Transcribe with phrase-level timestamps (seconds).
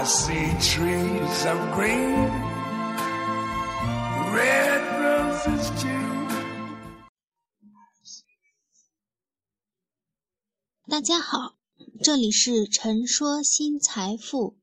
[0.00, 2.30] I see trees of green,
[4.32, 6.26] red roses too.
[10.88, 11.58] 大家好，
[12.02, 14.56] 这里是陈说新财富。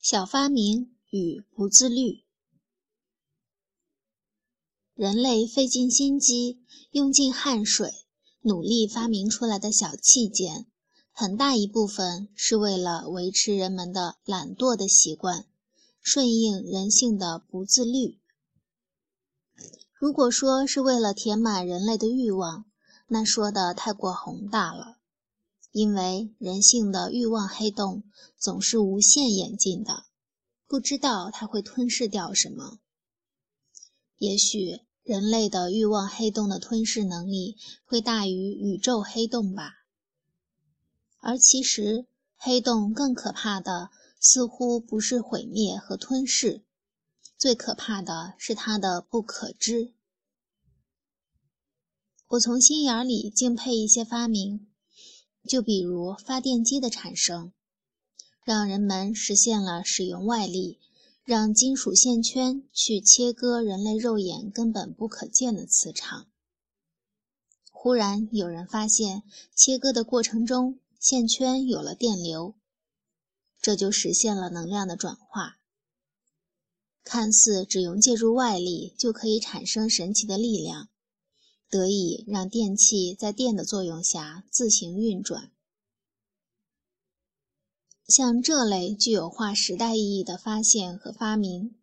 [0.00, 2.24] 小发明与不自律，
[4.94, 6.62] 人类费尽心机，
[6.92, 7.92] 用尽汗水，
[8.40, 10.66] 努力发明出来的小器件，
[11.20, 15.46] 很大一部分是为了维持人们的懒惰的习惯，
[16.00, 18.20] 顺应人性的不自律。
[19.94, 22.66] 如果说是为了填满人类的欲望，
[23.08, 24.98] 那说的太过宏大了，
[25.72, 28.04] 因为人性的欲望黑洞
[28.38, 30.04] 总是无限演进的，
[30.68, 32.78] 不知道它会吞噬掉什么。
[34.18, 39.77] 也许人类的欲望黑洞的吞噬能力会大于宇宙黑洞吧。
[41.20, 46.62] 而其实，黑洞更可怕的似乎不是毁灭和吞噬，
[47.36, 49.92] 最可怕的是它的不可知。
[52.28, 54.68] 我从心眼里敬佩一些发明，
[55.48, 57.52] 就比如发电机的产生，
[58.44, 60.78] 让人们实现了使用外力，
[61.24, 66.28] 让金属线圈去切割人类肉眼根本不可见的磁场。
[67.70, 69.22] 忽然有人发现，
[69.54, 72.54] 切割的过程中线圈有了电流，
[73.60, 75.58] 这就实现了能量的转化。
[77.04, 80.88] 看似只用借助外力就可以产生神奇的力量。
[81.70, 85.52] 得以让电器在电的作用下自行运转。
[88.06, 91.74] 像这类具有划时代意义的发现和发明，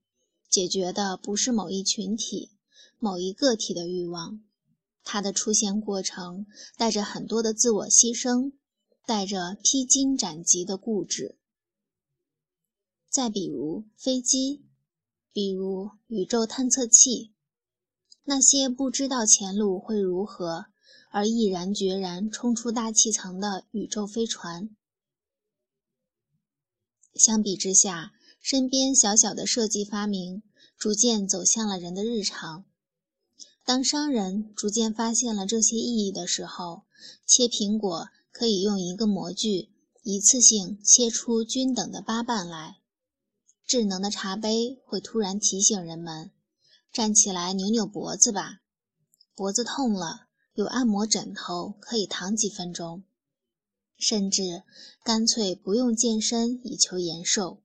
[0.49, 2.49] 解决的不是某一群体、
[2.97, 4.43] 某一个体的欲望，
[5.03, 8.53] 它的出现过程带着很多的自我牺牲，
[9.05, 11.37] 带着披荆斩棘的固执。
[13.09, 14.65] 再比如飞机，
[15.31, 17.31] 比如宇宙探测器。
[18.27, 20.65] 那些不知道前路会如何
[21.11, 24.75] 而毅然决然冲出大气层的宇宙飞船，
[27.13, 30.41] 相比之下，身边小小的设计发明
[30.75, 32.65] 逐渐走向了人的日常。
[33.63, 36.83] 当商人逐渐发现了这些意义的时候，
[37.27, 39.69] 切苹果可以用一个模具
[40.03, 42.81] 一次性切出均等的八瓣来，
[43.65, 46.31] 智能的茶杯会突然提醒人们。
[46.91, 48.59] 站起来扭扭脖子吧，
[49.35, 53.05] 脖子痛了，有按摩枕头可以躺几分钟。
[53.97, 54.63] 甚至
[55.01, 57.61] 干脆不用健身以求延寿，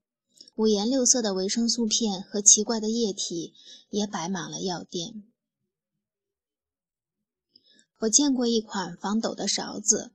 [0.54, 3.54] 五颜六色的维生素片和奇怪的液体
[3.88, 5.24] 也摆满了药店。
[7.98, 10.12] 我见过一款防抖的勺子，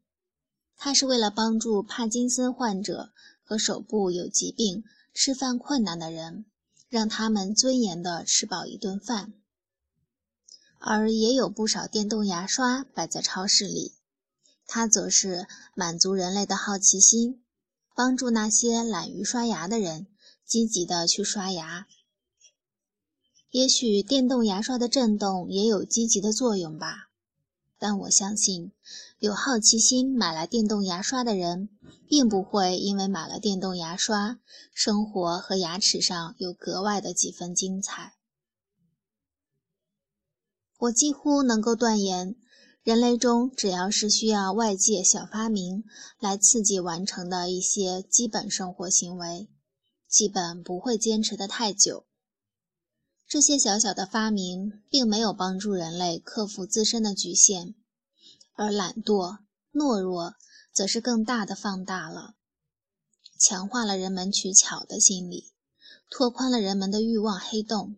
[0.78, 3.12] 它是为了帮助帕金森患者
[3.44, 6.46] 和手部有疾病、吃饭困难的人。
[6.88, 9.34] 让他们尊严地吃饱一顿饭，
[10.78, 13.96] 而也有不少电动牙刷摆在超市里，
[14.66, 17.44] 它则是满足人类的好奇心，
[17.96, 20.08] 帮助那些懒于刷牙的人
[20.46, 21.88] 积极地去刷牙。
[23.50, 27.10] 也许电动牙刷的震动也有积极的作用吧。
[27.78, 28.72] 但我相信，
[29.20, 31.70] 有好奇心买来电动牙刷的人，
[32.08, 34.40] 并不会因为买了电动牙刷，
[34.74, 38.14] 生活和牙齿上有格外的几分精彩。
[40.78, 42.36] 我几乎能够断言，
[42.84, 45.84] 人类中只要是需要外界小发明
[46.20, 49.50] 来刺激完成的一些基本生活行为，
[50.08, 52.06] 基本不会坚持得太久。
[53.28, 57.74] 这些小小的发明并没有帮助人类克服自身的局限，
[58.54, 59.40] 而懒惰、
[59.74, 60.36] 懦弱
[60.72, 62.36] 则是更大的放大了，
[63.40, 65.52] 强化了人们取巧的心理，
[66.10, 67.96] 拓宽了人们的欲望黑洞。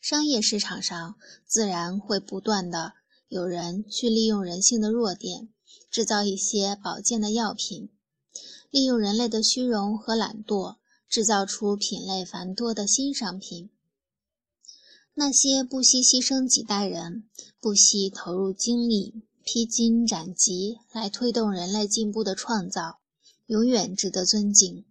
[0.00, 1.16] 商业市场上
[1.46, 2.94] 自然会不断的
[3.28, 5.52] 有人去利用人性的弱点，
[5.90, 7.90] 制造一些保健的药品，
[8.70, 10.79] 利用人类的虚荣和懒惰。
[11.10, 13.68] 制造出品类繁多的新商品。
[15.12, 17.28] 那些不惜牺牲几代人、
[17.60, 23.00] 不惜投入精力、披荆斩棘来推动人类进步的创造，
[23.46, 24.84] 永远值得尊敬。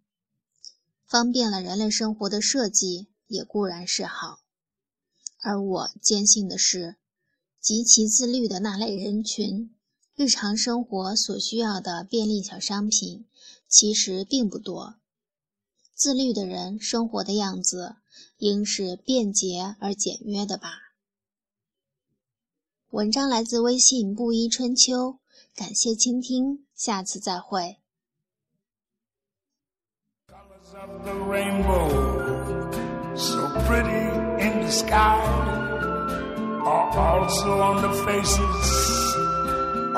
[1.08, 4.42] 方便了人类生活的设计也固然是好，
[5.42, 6.98] 而我坚信的是，
[7.62, 9.74] 极其自律的那类人群，
[10.16, 13.26] 日常生活所需要的便利小商品，
[13.70, 14.96] 其实并不多。
[16.00, 17.98] 自律的人生活的样子，
[18.38, 20.94] 应是便捷而简约的吧。
[22.92, 25.20] 文章来自微信布衣春秋，
[25.54, 27.80] 感谢倾听，下次再会。
[30.72, 31.90] Of the rainbow,
[33.18, 34.08] so pretty
[34.40, 35.20] in the sky,
[36.64, 39.09] are also on the faces